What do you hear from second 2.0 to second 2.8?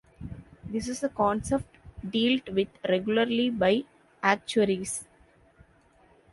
dealt with